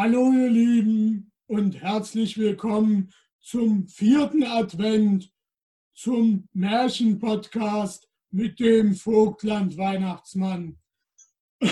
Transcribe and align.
Hallo 0.00 0.30
ihr 0.30 0.48
Lieben 0.48 1.32
und 1.48 1.82
herzlich 1.82 2.38
willkommen 2.38 3.12
zum 3.40 3.88
vierten 3.88 4.44
Advent, 4.44 5.34
zum 5.92 6.48
Märchenpodcast 6.52 8.08
mit 8.30 8.60
dem 8.60 8.94
Vogtland 8.94 9.76
Weihnachtsmann. 9.76 10.78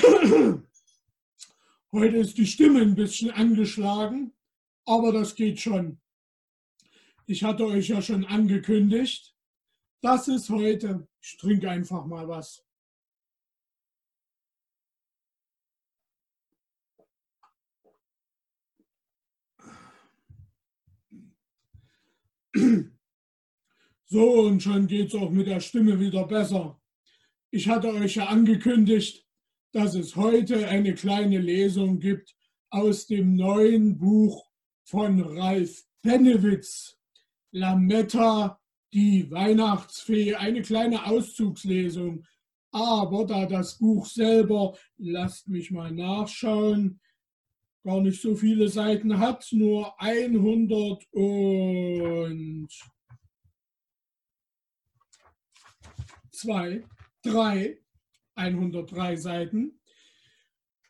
Heute 1.93 2.16
ist 2.16 2.36
die 2.36 2.48
Stimme 2.48 2.80
ein 2.80 2.96
bisschen 2.96 3.30
angeschlagen, 3.30 4.32
aber 4.86 5.12
das 5.12 5.36
geht 5.36 5.61
schon. 5.61 6.00
Ich 7.27 7.45
hatte 7.45 7.64
euch 7.64 7.86
ja 7.90 8.02
schon 8.02 8.24
angekündigt, 8.24 9.36
das 10.00 10.27
ist 10.27 10.50
heute, 10.50 11.06
ich 11.20 11.36
trinke 11.36 11.70
einfach 11.70 12.04
mal 12.06 12.27
was. 12.27 12.66
So, 24.09 24.42
und 24.42 24.62
schon 24.62 24.87
geht 24.87 25.09
es 25.09 25.15
auch 25.16 25.30
mit 25.30 25.48
der 25.48 25.59
Stimme 25.59 25.98
wieder 25.98 26.28
besser. 26.28 26.80
Ich 27.51 27.69
hatte 27.69 27.92
euch 27.92 28.15
ja 28.15 28.27
angekündigt, 28.27 29.27
dass 29.73 29.96
es 29.96 30.15
heute 30.15 30.69
eine 30.69 30.95
kleine 30.95 31.38
Lesung 31.38 31.98
gibt 31.98 32.37
aus 32.70 33.09
dem 33.09 33.34
neuen 33.34 33.98
Buch 33.98 34.48
von 34.84 35.20
Ralf 35.20 35.82
Pennewitz, 36.02 36.96
Lametta, 37.51 38.60
die 38.93 39.29
Weihnachtsfee, 39.30 40.37
eine 40.37 40.62
kleine 40.62 41.04
Auszugslesung. 41.07 42.24
Aber 42.70 43.24
da 43.27 43.46
das 43.46 43.79
Buch 43.79 44.07
selber, 44.07 44.77
lasst 44.98 45.48
mich 45.48 45.73
mal 45.73 45.91
nachschauen, 45.91 47.01
gar 47.86 48.00
nicht 48.00 48.20
so 48.20 48.34
viele 48.34 48.68
Seiten 48.68 49.20
hat, 49.20 49.46
nur 49.52 49.95
100 50.00 51.06
und 51.12 52.68
zwei, 56.32 56.82
drei, 57.23 57.78
103 58.34 59.16
Seiten, 59.16 59.80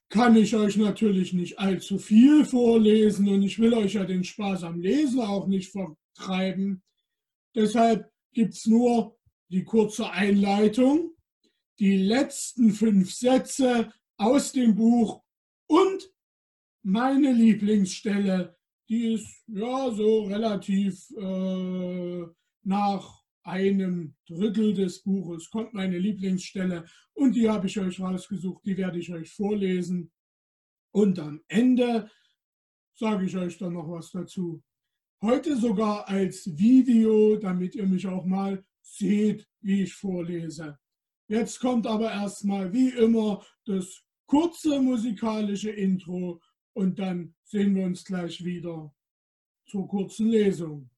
kann 0.08 0.36
ich 0.36 0.56
euch 0.56 0.78
natürlich 0.78 1.34
nicht 1.34 1.58
allzu 1.58 1.98
viel 1.98 2.46
vorlesen 2.46 3.28
und 3.28 3.42
ich 3.42 3.58
will 3.58 3.74
euch 3.74 3.92
ja 3.92 4.04
den 4.04 4.24
Spaß 4.24 4.64
am 4.64 4.80
Lesen 4.80 5.20
auch 5.20 5.46
nicht 5.46 5.72
vertreiben. 5.72 6.82
Deshalb 7.54 8.10
gibt 8.32 8.54
es 8.54 8.64
nur 8.64 9.18
die 9.50 9.64
kurze 9.64 10.10
Einleitung, 10.10 11.14
die 11.78 11.98
letzten 11.98 12.72
fünf 12.72 13.12
Sätze 13.12 13.92
aus 14.16 14.52
dem 14.52 14.74
Buch 14.74 15.22
und 15.66 16.15
meine 16.86 17.32
Lieblingsstelle, 17.32 18.56
die 18.88 19.14
ist 19.14 19.42
ja 19.48 19.90
so 19.90 20.22
relativ 20.24 21.10
äh, 21.18 22.24
nach 22.62 23.24
einem 23.42 24.14
Drittel 24.28 24.72
des 24.72 25.02
Buches 25.02 25.50
kommt 25.50 25.74
meine 25.74 25.98
Lieblingsstelle 25.98 26.84
und 27.14 27.34
die 27.34 27.50
habe 27.50 27.66
ich 27.66 27.78
euch 27.80 28.00
rausgesucht, 28.00 28.64
die 28.64 28.76
werde 28.76 29.00
ich 29.00 29.12
euch 29.12 29.32
vorlesen. 29.32 30.12
Und 30.92 31.18
am 31.18 31.42
Ende 31.48 32.08
sage 32.94 33.26
ich 33.26 33.36
euch 33.36 33.58
dann 33.58 33.72
noch 33.72 33.90
was 33.90 34.12
dazu. 34.12 34.62
Heute 35.20 35.56
sogar 35.56 36.08
als 36.08 36.46
Video, 36.56 37.36
damit 37.36 37.74
ihr 37.74 37.86
mich 37.86 38.06
auch 38.06 38.24
mal 38.24 38.64
seht, 38.80 39.44
wie 39.60 39.82
ich 39.82 39.94
vorlese. 39.94 40.78
Jetzt 41.28 41.58
kommt 41.58 41.88
aber 41.88 42.12
erstmal 42.12 42.72
wie 42.72 42.90
immer 42.90 43.44
das 43.64 44.04
kurze 44.26 44.80
musikalische 44.80 45.70
Intro 45.70 46.40
und 46.76 46.98
dann 46.98 47.34
sehen 47.42 47.74
wir 47.74 47.86
uns 47.86 48.04
gleich 48.04 48.44
wieder 48.44 48.94
zur 49.64 49.88
kurzen 49.88 50.28
Lesung. 50.28 50.90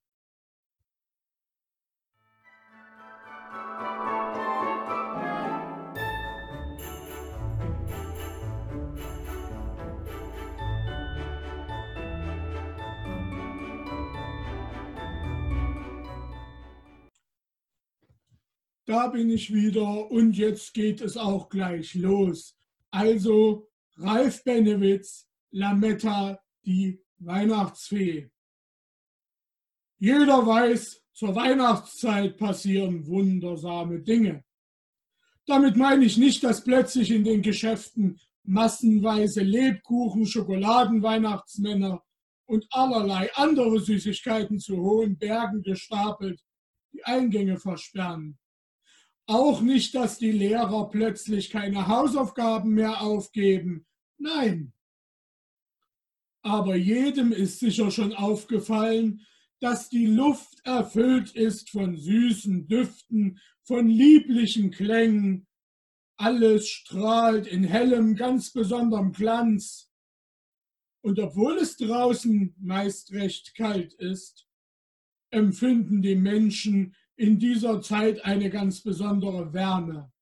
Da 18.85 19.07
bin 19.07 19.31
ich 19.31 19.55
wieder 19.55 20.11
und 20.11 20.37
jetzt 20.37 20.75
geht 20.75 21.01
es 21.03 21.17
auch 21.17 21.49
gleich 21.49 21.95
los. 21.95 22.59
Also 22.91 23.69
Ralf 23.97 24.43
Benewitz 24.43 25.28
Lametta, 25.51 26.41
die 26.65 27.01
Weihnachtsfee. 27.19 28.31
Jeder 29.99 30.47
weiß, 30.47 31.03
zur 31.13 31.35
Weihnachtszeit 31.35 32.37
passieren 32.37 33.07
wundersame 33.07 34.01
Dinge. 34.01 34.45
Damit 35.47 35.77
meine 35.77 36.05
ich 36.05 36.17
nicht, 36.17 36.45
dass 36.45 36.63
plötzlich 36.63 37.11
in 37.11 37.25
den 37.25 37.43
Geschäften 37.43 38.21
massenweise 38.45 39.43
Lebkuchen, 39.43 40.27
Schokoladen, 40.27 41.03
Weihnachtsmänner 41.03 42.03
und 42.47 42.67
allerlei 42.71 43.33
andere 43.35 43.81
Süßigkeiten 43.81 44.61
zu 44.61 44.77
hohen 44.77 45.19
Bergen 45.19 45.63
gestapelt 45.63 46.41
die 46.93 47.05
Eingänge 47.05 47.59
versperren. 47.59 48.39
Auch 49.27 49.61
nicht, 49.61 49.95
dass 49.95 50.19
die 50.19 50.33
Lehrer 50.33 50.89
plötzlich 50.89 51.51
keine 51.51 51.87
Hausaufgaben 51.87 52.73
mehr 52.73 53.03
aufgeben. 53.03 53.87
Nein, 54.17 54.73
aber 56.43 56.77
jedem 56.77 57.33
ist 57.33 57.59
sicher 57.59 57.91
schon 57.91 58.13
aufgefallen, 58.13 59.27
dass 59.61 59.89
die 59.89 60.07
Luft 60.07 60.65
erfüllt 60.65 61.35
ist 61.35 61.71
von 61.71 61.97
süßen 61.97 62.69
Düften, 62.69 63.41
von 63.63 63.89
lieblichen 63.89 64.71
Klängen. 64.71 65.47
Alles 66.17 66.69
strahlt 66.69 67.47
in 67.47 67.65
hellem, 67.65 68.15
ganz 68.15 68.53
besonderem 68.53 69.13
Glanz. 69.13 69.93
Und 71.03 71.19
obwohl 71.19 71.59
es 71.59 71.77
draußen 71.77 72.55
meist 72.59 73.13
recht 73.13 73.55
kalt 73.55 73.95
ist, 73.95 74.47
empfinden 75.31 76.03
die 76.03 76.17
Menschen 76.17 76.95
in 77.17 77.39
dieser 77.39 77.81
Zeit 77.83 78.25
eine 78.25 78.51
ganz 78.51 78.81
besondere 78.83 79.53
Wärme. 79.53 80.13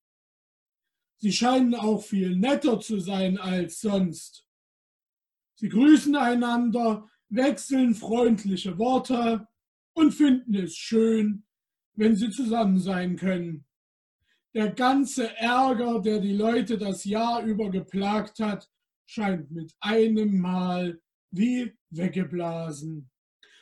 Sie 1.18 1.32
scheinen 1.32 1.74
auch 1.74 2.02
viel 2.02 2.36
netter 2.36 2.80
zu 2.80 2.98
sein 3.00 3.38
als 3.38 3.80
sonst. 3.80 4.45
Sie 5.56 5.68
grüßen 5.68 6.14
einander, 6.16 7.08
wechseln 7.28 7.94
freundliche 7.94 8.78
Worte 8.78 9.48
und 9.94 10.12
finden 10.12 10.54
es 10.54 10.76
schön, 10.76 11.44
wenn 11.94 12.14
sie 12.14 12.30
zusammen 12.30 12.78
sein 12.78 13.16
können. 13.16 13.64
Der 14.54 14.70
ganze 14.70 15.34
Ärger, 15.36 16.00
der 16.00 16.20
die 16.20 16.34
Leute 16.34 16.78
das 16.78 17.04
Jahr 17.04 17.42
über 17.44 17.70
geplagt 17.70 18.38
hat, 18.38 18.68
scheint 19.06 19.50
mit 19.50 19.74
einem 19.80 20.38
Mal 20.38 21.00
wie 21.30 21.74
weggeblasen. 21.90 23.10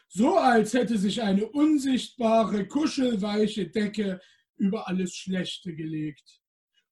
So 0.08 0.36
als 0.36 0.74
hätte 0.74 0.98
sich 0.98 1.22
eine 1.22 1.46
unsichtbare, 1.46 2.66
kuschelweiche 2.66 3.68
Decke 3.68 4.20
über 4.56 4.88
alles 4.88 5.14
Schlechte 5.14 5.74
gelegt. 5.74 6.40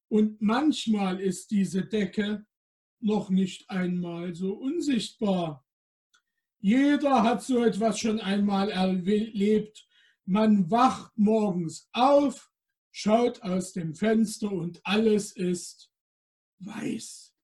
Und 0.09 0.41
manchmal 0.41 1.21
ist 1.21 1.51
diese 1.51 1.85
Decke 1.87 2.45
noch 3.03 3.31
nicht 3.31 3.69
einmal 3.71 4.35
so 4.35 4.55
unsichtbar. 4.55 5.65
Jeder 6.61 7.23
hat 7.23 7.43
so 7.43 7.65
etwas 7.65 7.99
schon 7.99 8.21
einmal 8.21 8.71
erlebt. 8.71 9.89
Man 10.25 10.71
wacht 10.71 11.13
morgens 11.17 11.89
auf, 11.93 12.53
schaut 12.93 13.43
aus 13.43 13.73
dem 13.73 13.95
Fenster 13.95 14.53
und 14.53 14.81
alles 14.85 15.33
ist 15.33 15.91
weiß. 16.61 17.35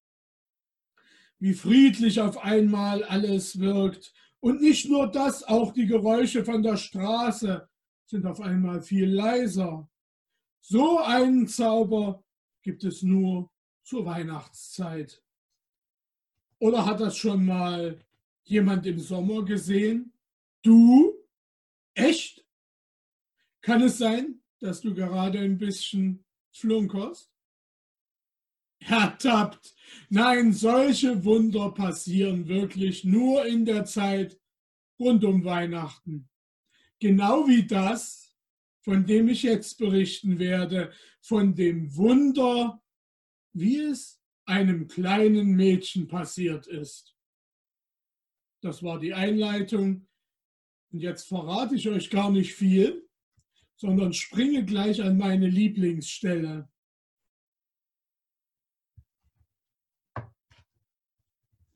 Wie 1.41 1.55
friedlich 1.55 2.21
auf 2.21 2.39
einmal 2.39 3.03
alles 3.05 3.59
wirkt. 3.59 4.13
Und 4.41 4.61
nicht 4.61 4.89
nur 4.89 5.11
das, 5.11 5.43
auch 5.43 5.73
die 5.73 5.87
Geräusche 5.87 6.45
von 6.45 6.63
der 6.63 6.77
Straße 6.77 7.69
sind 8.07 8.25
auf 8.25 8.41
einmal 8.41 8.83
viel 8.83 9.09
leiser. 9.09 9.91
So 10.61 10.99
einen 10.99 11.49
Zauber 11.49 12.25
gibt 12.63 12.85
es 12.85 13.03
nur 13.03 13.51
zur 13.83 14.05
Weihnachtszeit. 14.05 15.23
Oder 16.61 16.85
hat 16.85 17.01
das 17.01 17.17
schon 17.17 17.45
mal 17.45 18.01
jemand 18.45 18.87
im 18.87 18.99
Sommer 18.99 19.45
gesehen? 19.45 20.13
Du? 20.63 21.15
Echt? 21.95 22.45
Kann 23.61 23.83
es 23.83 23.99
sein, 23.99 24.41
dass 24.61 24.81
du 24.81 24.95
gerade 24.95 25.39
ein 25.39 25.59
bisschen 25.59 26.25
flunkerst? 26.53 27.31
Ertappt. 28.81 29.75
Nein, 30.09 30.53
solche 30.53 31.25
Wunder 31.25 31.71
passieren 31.73 32.47
wirklich 32.49 33.05
nur 33.05 33.45
in 33.45 33.65
der 33.65 33.85
Zeit 33.85 34.39
rund 34.99 35.25
um 35.25 35.45
Weihnachten. 35.45 36.29
Genau 37.01 37.47
wie 37.47 37.67
das, 37.67 38.35
von 38.81 39.07
dem 39.07 39.29
ich 39.29 39.43
jetzt 39.43 39.79
berichten 39.79 40.39
werde, 40.39 40.93
von 41.21 41.55
dem 41.55 41.95
Wunder, 41.97 42.83
wie 43.53 43.79
es 43.79 44.18
einem 44.49 44.89
kleinen 44.89 45.55
Mädchen 45.55 46.09
passiert 46.09 46.67
ist. 46.67 47.15
Das 48.63 48.83
war 48.83 48.99
die 48.99 49.13
Einleitung. 49.13 50.09
Und 50.91 51.01
jetzt 51.01 51.29
verrate 51.29 51.75
ich 51.75 51.89
euch 51.89 52.09
gar 52.09 52.31
nicht 52.31 52.55
viel, 52.55 53.07
sondern 53.77 54.15
springe 54.15 54.65
gleich 54.65 55.03
an 55.03 55.19
meine 55.19 55.47
Lieblingsstelle. 55.47 56.69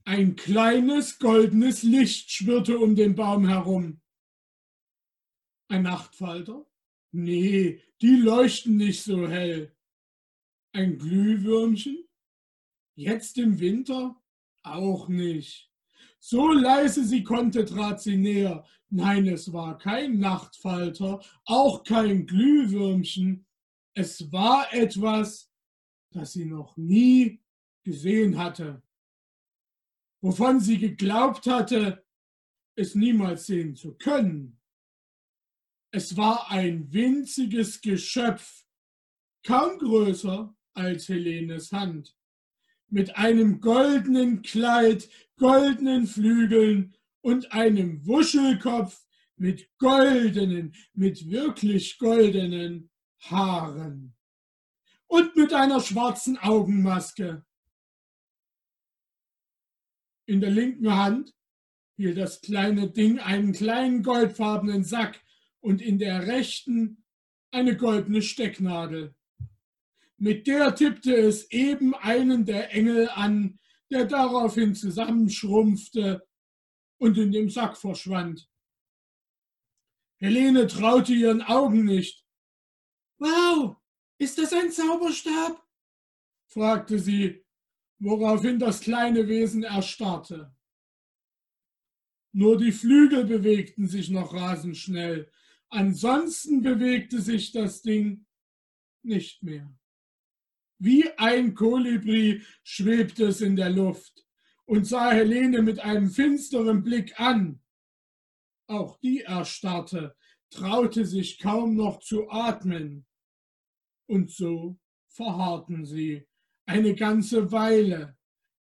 Ein 0.04 0.34
kleines 0.34 1.18
goldenes 1.18 1.82
Licht 1.82 2.30
schwirrte 2.30 2.78
um 2.78 2.96
den 2.96 3.14
Baum 3.14 3.46
herum. 3.46 4.00
Ein 5.68 5.82
Nachtfalter? 5.82 6.66
Nee, 7.12 7.82
die 8.00 8.16
leuchten 8.16 8.78
nicht 8.78 9.02
so 9.02 9.28
hell. 9.28 9.76
Ein 10.72 10.98
Glühwürmchen? 10.98 12.01
Jetzt 12.94 13.38
im 13.38 13.58
Winter? 13.58 14.16
Auch 14.62 15.08
nicht. 15.08 15.70
So 16.18 16.52
leise 16.52 17.04
sie 17.04 17.24
konnte, 17.24 17.64
trat 17.64 18.00
sie 18.00 18.16
näher. 18.16 18.64
Nein, 18.90 19.26
es 19.26 19.52
war 19.52 19.78
kein 19.78 20.18
Nachtfalter, 20.18 21.20
auch 21.44 21.82
kein 21.82 22.26
Glühwürmchen. 22.26 23.46
Es 23.94 24.30
war 24.30 24.72
etwas, 24.72 25.50
das 26.10 26.34
sie 26.34 26.44
noch 26.44 26.76
nie 26.76 27.42
gesehen 27.82 28.38
hatte, 28.38 28.82
wovon 30.20 30.60
sie 30.60 30.78
geglaubt 30.78 31.46
hatte, 31.46 32.04
es 32.76 32.94
niemals 32.94 33.46
sehen 33.46 33.74
zu 33.74 33.94
können. 33.94 34.60
Es 35.90 36.16
war 36.16 36.50
ein 36.50 36.92
winziges 36.92 37.80
Geschöpf, 37.80 38.64
kaum 39.42 39.78
größer 39.78 40.54
als 40.74 41.08
Helenes 41.08 41.72
Hand 41.72 42.16
mit 42.92 43.16
einem 43.16 43.60
goldenen 43.60 44.42
Kleid, 44.42 45.08
goldenen 45.38 46.06
Flügeln 46.06 46.94
und 47.22 47.52
einem 47.52 48.06
Wuschelkopf 48.06 49.02
mit 49.36 49.70
goldenen, 49.78 50.74
mit 50.92 51.30
wirklich 51.30 51.98
goldenen 51.98 52.90
Haaren 53.20 54.14
und 55.06 55.34
mit 55.36 55.54
einer 55.54 55.80
schwarzen 55.80 56.36
Augenmaske. 56.36 57.44
In 60.26 60.40
der 60.42 60.50
linken 60.50 60.94
Hand 60.94 61.34
hielt 61.96 62.18
das 62.18 62.42
kleine 62.42 62.90
Ding 62.90 63.18
einen 63.18 63.52
kleinen 63.52 64.02
goldfarbenen 64.02 64.84
Sack 64.84 65.24
und 65.60 65.80
in 65.80 65.98
der 65.98 66.26
rechten 66.26 67.02
eine 67.50 67.74
goldene 67.74 68.20
Stecknadel. 68.20 69.14
Mit 70.22 70.46
der 70.46 70.72
tippte 70.76 71.16
es 71.16 71.50
eben 71.50 71.96
einen 71.96 72.44
der 72.44 72.72
Engel 72.72 73.08
an, 73.08 73.58
der 73.90 74.04
daraufhin 74.04 74.72
zusammenschrumpfte 74.72 76.24
und 76.98 77.18
in 77.18 77.32
dem 77.32 77.50
Sack 77.50 77.76
verschwand. 77.76 78.48
Helene 80.20 80.68
traute 80.68 81.12
ihren 81.12 81.42
Augen 81.42 81.84
nicht. 81.84 82.24
Wow, 83.18 83.76
ist 84.16 84.38
das 84.38 84.52
ein 84.52 84.70
Zauberstab? 84.70 85.60
fragte 86.46 87.00
sie, 87.00 87.44
woraufhin 87.98 88.60
das 88.60 88.78
kleine 88.78 89.26
Wesen 89.26 89.64
erstarrte. 89.64 90.54
Nur 92.30 92.58
die 92.58 92.70
Flügel 92.70 93.24
bewegten 93.24 93.88
sich 93.88 94.08
noch 94.08 94.32
rasend 94.32 94.76
schnell, 94.76 95.32
ansonsten 95.68 96.62
bewegte 96.62 97.20
sich 97.20 97.50
das 97.50 97.82
Ding 97.82 98.24
nicht 99.02 99.42
mehr. 99.42 99.76
Wie 100.84 101.08
ein 101.16 101.54
Kolibri 101.54 102.42
schwebte 102.64 103.26
es 103.26 103.40
in 103.40 103.54
der 103.54 103.70
Luft 103.70 104.26
und 104.64 104.84
sah 104.84 105.12
Helene 105.12 105.62
mit 105.62 105.78
einem 105.78 106.10
finsteren 106.10 106.82
Blick 106.82 107.20
an. 107.20 107.60
Auch 108.66 108.98
die 108.98 109.20
erstarrte, 109.20 110.16
traute 110.50 111.06
sich 111.06 111.38
kaum 111.38 111.76
noch 111.76 112.00
zu 112.00 112.28
atmen. 112.28 113.06
Und 114.08 114.32
so 114.32 114.76
verharrten 115.06 115.84
sie 115.84 116.26
eine 116.66 116.96
ganze 116.96 117.52
Weile. 117.52 118.16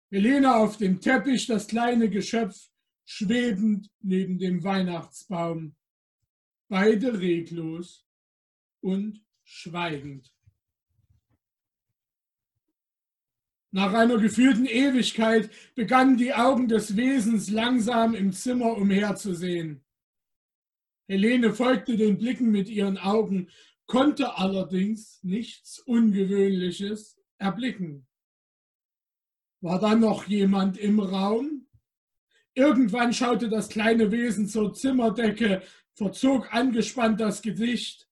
Helene 0.09 0.55
auf 0.55 0.77
dem 0.77 1.01
Teppich, 1.01 1.45
das 1.45 1.67
kleine 1.67 2.09
Geschöpf 2.09 2.69
schwebend 3.03 3.91
neben 3.99 4.39
dem 4.39 4.63
Weihnachtsbaum. 4.63 5.75
Beide 6.69 7.19
reglos 7.19 8.07
und 8.79 9.21
schweigend. 9.43 10.36
Nach 13.77 13.93
einer 13.93 14.17
gefühlten 14.17 14.65
Ewigkeit 14.65 15.51
begannen 15.75 16.17
die 16.17 16.33
Augen 16.33 16.67
des 16.67 16.97
Wesens 16.97 17.51
langsam 17.51 18.15
im 18.15 18.33
Zimmer 18.33 18.75
umherzusehen. 18.75 19.85
Helene 21.07 21.53
folgte 21.53 21.95
den 21.95 22.17
Blicken 22.17 22.49
mit 22.49 22.69
ihren 22.69 22.97
Augen, 22.97 23.51
konnte 23.85 24.35
allerdings 24.35 25.19
nichts 25.21 25.77
Ungewöhnliches 25.77 27.19
erblicken. 27.37 28.07
War 29.61 29.79
da 29.79 29.93
noch 29.93 30.25
jemand 30.25 30.79
im 30.79 30.99
Raum? 30.99 31.67
Irgendwann 32.55 33.13
schaute 33.13 33.47
das 33.47 33.69
kleine 33.69 34.11
Wesen 34.11 34.47
zur 34.47 34.73
Zimmerdecke, 34.73 35.61
verzog 35.93 36.51
angespannt 36.51 37.21
das 37.21 37.43
Gesicht 37.43 38.09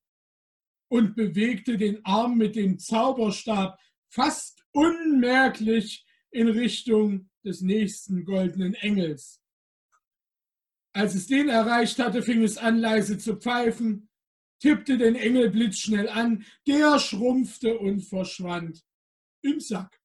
und 0.90 1.16
bewegte 1.16 1.76
den 1.78 2.06
Arm 2.06 2.38
mit 2.38 2.56
dem 2.56 2.78
Zauberstab 2.78 3.80
fast 4.10 4.55
unmerklich 4.76 6.06
in 6.32 6.50
Richtung 6.50 7.30
des 7.44 7.62
nächsten 7.62 8.26
goldenen 8.26 8.74
Engels. 8.74 9.42
Als 10.94 11.16
es 11.16 11.28
den 11.28 11.50
erreicht 11.50 12.00
hatte, 12.00 12.22
fing 12.22 12.44
es 12.44 12.58
an, 12.58 12.78
leise 12.78 13.18
zu 13.18 13.38
pfeifen, 13.38 14.10
tippte 14.60 14.98
den 14.98 15.16
Engel 15.16 15.50
blitzschnell 15.50 16.10
an, 16.10 16.46
der 16.68 17.00
schrumpfte 17.00 17.78
und 17.78 18.02
verschwand 18.02 18.84
im 19.42 19.60
Sack. 19.60 20.02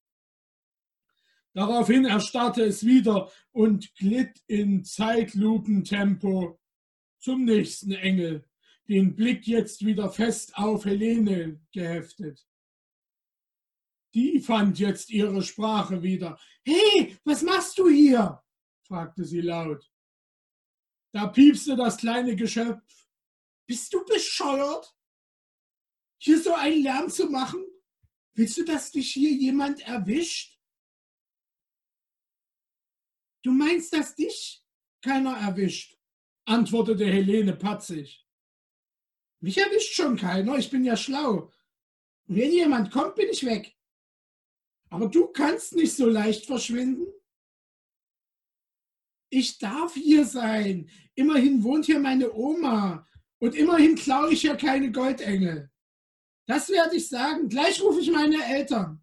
Daraufhin 1.53 2.05
erstarrte 2.05 2.63
es 2.63 2.85
wieder 2.85 3.29
und 3.51 3.93
glitt 3.95 4.41
in 4.47 4.85
Zeitlupentempo 4.85 6.59
zum 7.19 7.43
nächsten 7.43 7.91
Engel, 7.91 8.45
den 8.87 9.15
Blick 9.15 9.47
jetzt 9.47 9.85
wieder 9.85 10.09
fest 10.09 10.55
auf 10.55 10.85
Helene 10.85 11.59
geheftet. 11.73 12.45
Die 14.13 14.39
fand 14.39 14.77
jetzt 14.79 15.09
ihre 15.09 15.41
Sprache 15.41 16.01
wieder. 16.03 16.39
Hey, 16.63 17.17
was 17.23 17.41
machst 17.41 17.77
du 17.77 17.89
hier? 17.89 18.43
fragte 18.87 19.23
sie 19.23 19.41
laut. 19.41 19.89
Da 21.13 21.27
piepste 21.27 21.75
das 21.75 21.97
kleine 21.97 22.35
Geschöpf. 22.35 23.07
Bist 23.67 23.93
du 23.93 24.03
bescheuert? 24.05 24.93
Hier 26.17 26.41
so 26.41 26.53
einen 26.53 26.83
Lärm 26.83 27.09
zu 27.09 27.29
machen? 27.29 27.65
Willst 28.33 28.57
du, 28.57 28.65
dass 28.65 28.91
dich 28.91 29.13
hier 29.13 29.31
jemand 29.31 29.81
erwischt? 29.81 30.59
Du 33.43 33.51
meinst, 33.51 33.93
dass 33.93 34.15
dich 34.15 34.63
keiner 35.01 35.37
erwischt? 35.37 35.97
antwortete 36.45 37.05
Helene 37.05 37.55
patzig. 37.55 38.25
Mich 39.39 39.57
erwischt 39.57 39.93
schon 39.93 40.17
keiner, 40.17 40.57
ich 40.57 40.69
bin 40.69 40.83
ja 40.83 40.95
schlau. 40.95 41.51
wenn 42.25 42.51
jemand 42.51 42.91
kommt, 42.91 43.15
bin 43.15 43.29
ich 43.29 43.45
weg. 43.45 43.75
Aber 44.91 45.07
du 45.07 45.27
kannst 45.27 45.73
nicht 45.73 45.95
so 45.95 46.07
leicht 46.07 46.45
verschwinden. 46.45 47.07
Ich 49.31 49.57
darf 49.57 49.93
hier 49.93 50.25
sein. 50.25 50.89
Immerhin 51.15 51.63
wohnt 51.63 51.85
hier 51.85 51.99
meine 51.99 52.33
Oma. 52.33 53.07
Und 53.39 53.55
immerhin 53.55 53.95
klaue 53.95 54.33
ich 54.33 54.43
ja 54.43 54.55
keine 54.55 54.91
Goldengel. 54.91 55.71
Das 56.45 56.69
werde 56.69 56.97
ich 56.97 57.07
sagen. 57.07 57.47
Gleich 57.47 57.81
rufe 57.81 58.01
ich 58.01 58.11
meine 58.11 58.43
Eltern. 58.43 59.01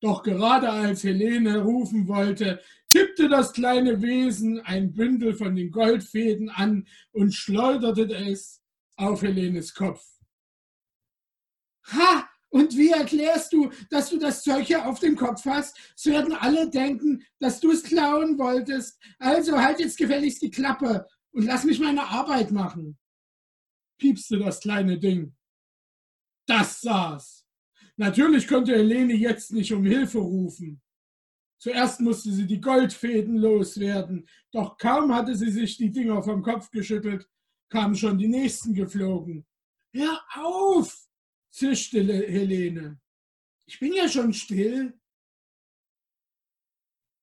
Doch 0.00 0.24
gerade 0.24 0.70
als 0.70 1.04
Helene 1.04 1.62
rufen 1.62 2.08
wollte, 2.08 2.60
tippte 2.88 3.28
das 3.28 3.52
kleine 3.52 4.02
Wesen 4.02 4.60
ein 4.60 4.92
Bündel 4.92 5.34
von 5.34 5.54
den 5.54 5.70
Goldfäden 5.70 6.50
an 6.50 6.86
und 7.12 7.32
schleuderte 7.32 8.12
es 8.12 8.62
auf 8.96 9.22
Helenes 9.22 9.72
Kopf. 9.72 10.04
Ha! 11.92 12.28
Und 12.56 12.74
wie 12.74 12.88
erklärst 12.88 13.52
du, 13.52 13.70
dass 13.90 14.08
du 14.08 14.18
das 14.18 14.42
Zeug 14.42 14.66
hier 14.66 14.88
auf 14.88 14.98
dem 14.98 15.14
Kopf 15.14 15.44
hast? 15.44 15.76
Es 15.94 16.06
werden 16.06 16.32
alle 16.32 16.70
denken, 16.70 17.22
dass 17.38 17.60
du 17.60 17.70
es 17.70 17.82
klauen 17.82 18.38
wolltest. 18.38 18.98
Also 19.18 19.60
halt 19.60 19.78
jetzt 19.78 19.98
gefälligst 19.98 20.40
die 20.40 20.50
Klappe 20.50 21.06
und 21.32 21.44
lass 21.44 21.64
mich 21.64 21.78
meine 21.80 22.02
Arbeit 22.02 22.52
machen. 22.52 22.96
Piepste 23.98 24.38
das 24.38 24.60
kleine 24.60 24.98
Ding. 24.98 25.36
Das 26.46 26.80
saß. 26.80 27.46
Natürlich 27.96 28.48
konnte 28.48 28.72
Helene 28.72 29.12
jetzt 29.12 29.52
nicht 29.52 29.74
um 29.74 29.84
Hilfe 29.84 30.20
rufen. 30.20 30.80
Zuerst 31.58 32.00
musste 32.00 32.32
sie 32.32 32.46
die 32.46 32.62
Goldfäden 32.62 33.36
loswerden, 33.36 34.26
doch 34.50 34.78
kaum 34.78 35.14
hatte 35.14 35.36
sie 35.36 35.50
sich 35.50 35.76
die 35.76 35.92
Dinger 35.92 36.22
vom 36.22 36.42
Kopf 36.42 36.70
geschüttelt, 36.70 37.28
kamen 37.68 37.94
schon 37.94 38.16
die 38.16 38.28
nächsten 38.28 38.72
geflogen. 38.72 39.46
Hör 39.92 40.22
auf! 40.36 41.06
Zischte 41.56 42.02
Helene. 42.04 43.00
Ich 43.64 43.80
bin 43.80 43.94
ja 43.94 44.08
schon 44.08 44.34
still. 44.34 44.94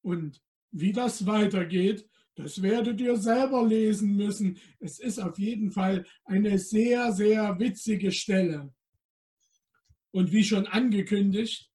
Und 0.01 0.41
wie 0.71 0.91
das 0.91 1.25
weitergeht, 1.25 2.09
das 2.35 2.61
werdet 2.63 2.99
ihr 2.99 3.15
selber 3.15 3.65
lesen 3.65 4.15
müssen. 4.15 4.59
Es 4.79 4.99
ist 4.99 5.19
auf 5.19 5.37
jeden 5.37 5.71
Fall 5.71 6.05
eine 6.25 6.57
sehr, 6.57 7.11
sehr 7.13 7.59
witzige 7.59 8.11
Stelle. 8.11 8.73
Und 10.11 10.31
wie 10.31 10.43
schon 10.43 10.65
angekündigt, 10.65 11.71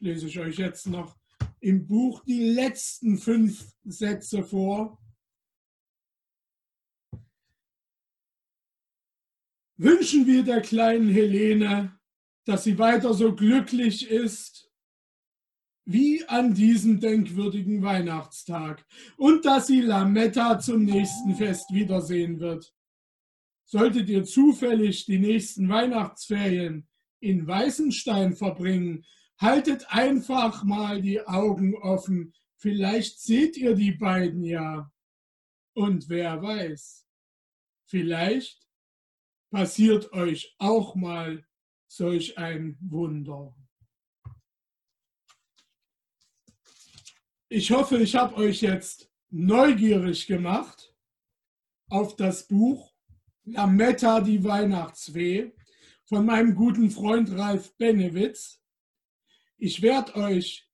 lese 0.00 0.26
ich 0.26 0.38
euch 0.40 0.58
jetzt 0.58 0.86
noch 0.86 1.16
im 1.60 1.86
Buch 1.86 2.24
die 2.24 2.44
letzten 2.44 3.18
fünf 3.18 3.72
Sätze 3.84 4.42
vor. 4.42 4.98
Wünschen 9.84 10.26
wir 10.26 10.42
der 10.42 10.62
kleinen 10.62 11.10
Helene, 11.10 12.00
dass 12.46 12.64
sie 12.64 12.78
weiter 12.78 13.12
so 13.12 13.34
glücklich 13.34 14.08
ist 14.08 14.72
wie 15.84 16.24
an 16.24 16.54
diesem 16.54 17.00
denkwürdigen 17.00 17.82
Weihnachtstag 17.82 18.86
und 19.18 19.44
dass 19.44 19.66
sie 19.66 19.82
Lametta 19.82 20.58
zum 20.58 20.86
nächsten 20.86 21.34
Fest 21.34 21.66
wiedersehen 21.70 22.40
wird. 22.40 22.74
Solltet 23.66 24.08
ihr 24.08 24.24
zufällig 24.24 25.04
die 25.04 25.18
nächsten 25.18 25.68
Weihnachtsferien 25.68 26.88
in 27.20 27.46
Weißenstein 27.46 28.34
verbringen, 28.34 29.04
haltet 29.36 29.84
einfach 29.90 30.64
mal 30.64 31.02
die 31.02 31.20
Augen 31.26 31.74
offen. 31.74 32.32
Vielleicht 32.56 33.20
seht 33.20 33.58
ihr 33.58 33.74
die 33.74 33.92
beiden 33.92 34.44
ja. 34.44 34.90
Und 35.74 36.08
wer 36.08 36.40
weiß, 36.40 37.06
vielleicht 37.84 38.63
passiert 39.54 40.12
euch 40.12 40.52
auch 40.58 40.96
mal 40.96 41.46
solch 41.86 42.36
ein 42.38 42.76
Wunder. 42.80 43.54
Ich 47.48 47.70
hoffe, 47.70 47.98
ich 47.98 48.16
habe 48.16 48.34
euch 48.34 48.62
jetzt 48.62 49.12
neugierig 49.30 50.26
gemacht 50.26 50.92
auf 51.88 52.16
das 52.16 52.48
Buch 52.48 52.96
Lametta, 53.44 54.20
die 54.20 54.42
Weihnachtsweh 54.42 55.52
von 56.02 56.26
meinem 56.26 56.56
guten 56.56 56.90
Freund 56.90 57.30
Ralf 57.30 57.76
Benewitz. 57.76 58.60
Ich 59.56 59.82
werde 59.82 60.16
euch 60.16 60.68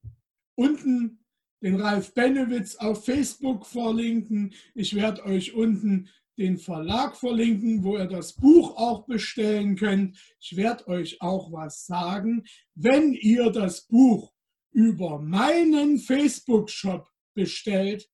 unten 0.54 1.22
den 1.60 1.78
Ralf 1.78 2.14
Benewitz 2.14 2.76
auf 2.76 3.04
Facebook 3.04 3.66
verlinken. 3.66 4.54
Ich 4.74 4.94
werde 4.94 5.22
euch 5.26 5.52
unten 5.52 6.08
den 6.40 6.56
Verlag 6.56 7.16
verlinken, 7.16 7.84
wo 7.84 7.98
ihr 7.98 8.06
das 8.06 8.32
Buch 8.32 8.76
auch 8.76 9.04
bestellen 9.06 9.76
könnt. 9.76 10.18
Ich 10.40 10.56
werde 10.56 10.88
euch 10.88 11.20
auch 11.20 11.52
was 11.52 11.86
sagen. 11.86 12.44
Wenn 12.74 13.12
ihr 13.12 13.50
das 13.50 13.86
Buch 13.86 14.32
über 14.72 15.20
meinen 15.20 15.98
Facebook-Shop 15.98 17.06
bestellt, 17.34 18.08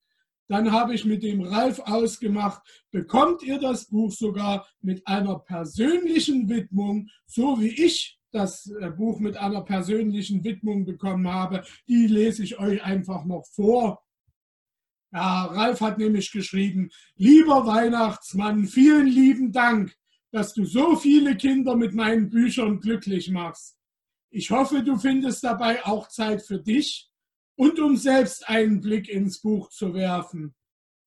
dann 0.49 0.73
habe 0.73 0.95
ich 0.95 1.05
mit 1.05 1.23
dem 1.23 1.41
Ralf 1.41 1.79
ausgemacht, 1.81 2.63
bekommt 2.91 3.43
ihr 3.43 3.59
das 3.59 3.87
Buch 3.87 4.13
sogar 4.13 4.67
mit 4.81 5.07
einer 5.07 5.39
persönlichen 5.39 6.49
Widmung, 6.49 7.09
so 7.27 7.61
wie 7.61 7.85
ich 7.85 8.19
das 8.33 8.67
äh, 8.81 8.91
Buch 8.91 9.21
mit 9.21 9.37
einer 9.37 9.63
persönlichen 9.63 10.43
Widmung 10.45 10.85
bekommen 10.85 11.29
habe. 11.29 11.63
Die 11.89 12.07
lese 12.07 12.43
ich 12.43 12.59
euch 12.59 12.83
einfach 12.83 13.25
noch 13.25 13.47
vor. 13.47 14.03
Ja, 15.13 15.47
Ralf 15.47 15.81
hat 15.81 15.99
nämlich 15.99 16.31
geschrieben, 16.31 16.91
lieber 17.15 17.67
Weihnachtsmann, 17.67 18.67
vielen 18.67 19.07
lieben 19.07 19.53
Dank, 19.53 19.97
dass 20.33 20.53
du 20.53 20.65
so 20.65 20.97
viele 20.97 21.37
Kinder 21.37 21.77
mit 21.77 21.95
meinen 21.95 22.29
Büchern 22.29 22.81
glücklich 22.81 23.31
machst. 23.31 23.79
Ich 24.31 24.51
hoffe, 24.51 24.83
du 24.83 24.99
findest 24.99 25.45
dabei 25.45 25.85
auch 25.87 26.09
Zeit 26.09 26.43
für 26.43 26.61
dich 26.61 27.09
und 27.57 27.79
um 27.81 27.97
selbst 27.97 28.49
einen 28.49 28.81
Blick 28.81 29.09
ins 29.09 29.41
Buch 29.41 29.71
zu 29.71 29.95
werfen. 29.95 30.55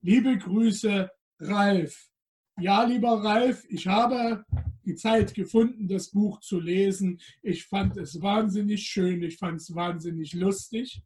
Liebe 0.01 0.38
Grüße, 0.38 1.12
Ralf. 1.39 2.10
Ja, 2.60 2.84
lieber 2.84 3.24
Ralf, 3.24 3.63
ich 3.70 3.88
habe 3.88 4.44
die 4.86 4.96
Zeit 4.96 5.34
gefunden, 5.34 5.88
das 5.88 6.10
Buch 6.10 6.39
zu 6.39 6.60
lesen. 6.60 7.22
Ich 7.44 7.65
fand 7.65 7.96
es 7.98 8.22
wahnsinnig 8.22 8.88
schön, 8.88 9.22
ich 9.24 9.38
fand 9.38 9.62
es 9.62 9.75
wahnsinnig 9.75 10.34
lustig. 10.34 11.03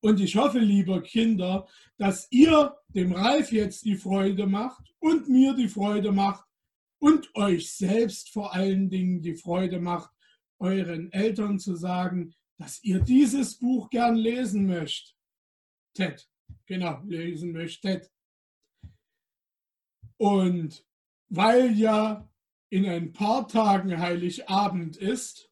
Und 0.00 0.20
ich 0.20 0.36
hoffe, 0.36 0.58
lieber 0.60 1.02
Kinder, 1.02 1.66
dass 1.96 2.28
ihr 2.30 2.76
dem 2.88 3.12
Ralf 3.12 3.50
jetzt 3.52 3.84
die 3.84 3.96
Freude 3.96 4.46
macht 4.46 4.94
und 5.00 5.28
mir 5.28 5.54
die 5.54 5.68
Freude 5.68 6.12
macht 6.12 6.44
und 7.00 7.34
euch 7.34 7.72
selbst 7.72 8.30
vor 8.30 8.54
allen 8.54 8.90
Dingen 8.90 9.22
die 9.22 9.34
Freude 9.34 9.80
macht, 9.80 10.10
euren 10.58 11.12
Eltern 11.12 11.58
zu 11.58 11.76
sagen, 11.76 12.34
dass 12.58 12.82
ihr 12.82 13.00
dieses 13.00 13.58
Buch 13.58 13.90
gern 13.90 14.16
lesen 14.16 14.66
möchtet. 14.66 15.16
Ted, 15.94 16.28
genau, 16.66 17.02
lesen 17.04 17.52
möchtet. 17.52 18.10
Und 20.16 20.84
weil 21.28 21.76
ja 21.78 22.28
in 22.70 22.86
ein 22.86 23.12
paar 23.12 23.46
Tagen 23.48 23.98
Heiligabend 23.98 24.96
ist, 24.96 25.50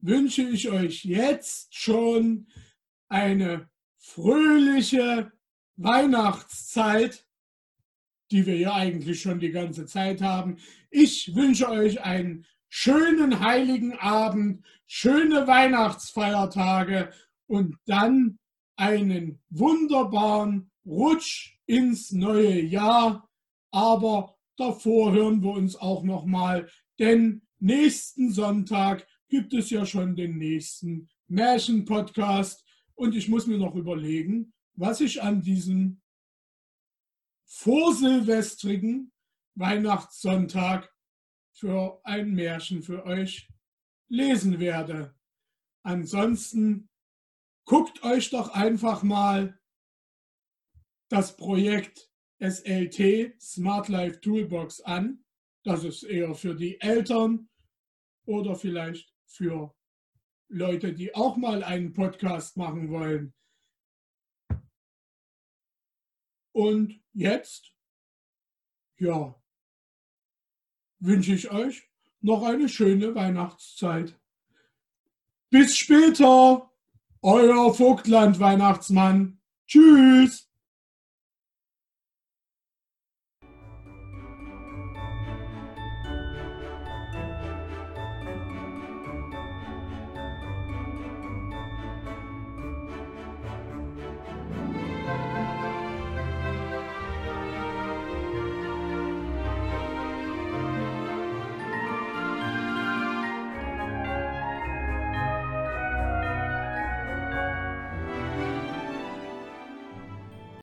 wünsche 0.00 0.42
ich 0.42 0.68
euch 0.70 1.04
jetzt 1.04 1.74
schon 1.74 2.48
eine 3.10 3.68
fröhliche 3.98 5.32
Weihnachtszeit, 5.76 7.26
die 8.30 8.46
wir 8.46 8.56
ja 8.56 8.74
eigentlich 8.74 9.20
schon 9.20 9.40
die 9.40 9.50
ganze 9.50 9.86
Zeit 9.86 10.22
haben. 10.22 10.56
Ich 10.90 11.34
wünsche 11.34 11.68
euch 11.68 12.00
ein 12.02 12.46
schönen 12.68 13.40
heiligen 13.40 13.94
Abend, 13.98 14.64
schöne 14.86 15.46
Weihnachtsfeiertage 15.46 17.12
und 17.46 17.76
dann 17.86 18.38
einen 18.76 19.40
wunderbaren 19.50 20.70
Rutsch 20.86 21.58
ins 21.66 22.12
neue 22.12 22.62
Jahr. 22.62 23.28
Aber 23.72 24.36
davor 24.56 25.12
hören 25.12 25.42
wir 25.42 25.50
uns 25.50 25.76
auch 25.76 26.04
noch 26.04 26.24
mal, 26.24 26.68
denn 26.98 27.42
nächsten 27.58 28.30
Sonntag 28.32 29.06
gibt 29.28 29.52
es 29.52 29.70
ja 29.70 29.84
schon 29.84 30.14
den 30.14 30.38
nächsten 30.38 31.08
Märchen-Podcast 31.28 32.64
und 33.00 33.16
ich 33.16 33.28
muss 33.30 33.46
mir 33.46 33.56
noch 33.56 33.76
überlegen, 33.76 34.52
was 34.74 35.00
ich 35.00 35.22
an 35.22 35.40
diesem 35.40 36.02
vorsilvestrigen 37.46 39.10
Weihnachtssonntag 39.54 40.94
für 41.50 41.98
ein 42.04 42.34
Märchen 42.34 42.82
für 42.82 43.06
euch 43.06 43.48
lesen 44.10 44.60
werde. 44.60 45.18
Ansonsten 45.82 46.90
guckt 47.64 48.02
euch 48.02 48.28
doch 48.28 48.50
einfach 48.50 49.02
mal 49.02 49.58
das 51.08 51.38
Projekt 51.38 52.12
SLT 52.38 53.40
Smart 53.40 53.88
Life 53.88 54.20
Toolbox 54.20 54.82
an. 54.82 55.24
Das 55.64 55.84
ist 55.84 56.02
eher 56.02 56.34
für 56.34 56.54
die 56.54 56.78
Eltern 56.82 57.48
oder 58.26 58.56
vielleicht 58.56 59.10
für 59.24 59.74
Leute, 60.50 60.92
die 60.92 61.14
auch 61.14 61.36
mal 61.36 61.62
einen 61.62 61.92
Podcast 61.92 62.56
machen 62.56 62.90
wollen. 62.90 63.32
Und 66.52 67.00
jetzt, 67.12 67.72
ja, 68.98 69.40
wünsche 70.98 71.32
ich 71.34 71.50
euch 71.50 71.88
noch 72.20 72.42
eine 72.42 72.68
schöne 72.68 73.14
Weihnachtszeit. 73.14 74.18
Bis 75.50 75.78
später, 75.78 76.70
euer 77.22 77.72
Vogtland-Weihnachtsmann. 77.72 79.40
Tschüss. 79.66 80.49